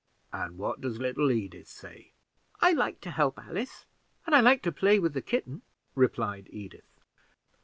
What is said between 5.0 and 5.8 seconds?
the kitten,"